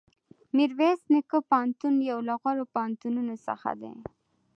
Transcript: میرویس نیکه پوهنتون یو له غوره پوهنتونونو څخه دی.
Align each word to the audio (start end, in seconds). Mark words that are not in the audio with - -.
میرویس 0.55 0.99
نیکه 1.11 1.37
پوهنتون 1.49 1.95
یو 2.09 2.19
له 2.27 2.35
غوره 2.41 2.65
پوهنتونونو 2.73 3.35
څخه 3.47 3.69
دی. 3.81 3.93